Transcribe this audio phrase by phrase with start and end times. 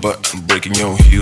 [0.00, 1.19] butt and breaking your heels.